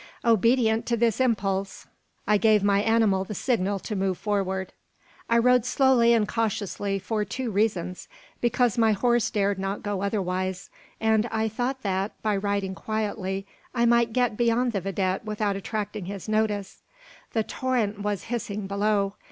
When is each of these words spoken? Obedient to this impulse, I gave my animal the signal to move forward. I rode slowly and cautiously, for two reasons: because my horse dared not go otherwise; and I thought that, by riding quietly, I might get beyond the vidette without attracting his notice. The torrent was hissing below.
Obedient 0.25 0.87
to 0.87 0.97
this 0.97 1.21
impulse, 1.21 1.85
I 2.25 2.37
gave 2.37 2.63
my 2.63 2.81
animal 2.81 3.23
the 3.23 3.35
signal 3.35 3.77
to 3.81 3.95
move 3.95 4.17
forward. 4.17 4.73
I 5.29 5.37
rode 5.37 5.63
slowly 5.63 6.11
and 6.13 6.27
cautiously, 6.27 6.97
for 6.97 7.23
two 7.23 7.51
reasons: 7.51 8.07
because 8.39 8.79
my 8.79 8.93
horse 8.93 9.29
dared 9.29 9.59
not 9.59 9.83
go 9.83 10.01
otherwise; 10.01 10.71
and 10.99 11.27
I 11.27 11.47
thought 11.47 11.83
that, 11.83 12.19
by 12.23 12.35
riding 12.35 12.73
quietly, 12.73 13.45
I 13.75 13.85
might 13.85 14.11
get 14.11 14.37
beyond 14.37 14.71
the 14.71 14.81
vidette 14.81 15.23
without 15.23 15.55
attracting 15.55 16.05
his 16.05 16.27
notice. 16.27 16.81
The 17.33 17.43
torrent 17.43 18.01
was 18.01 18.23
hissing 18.23 18.65
below. 18.65 19.17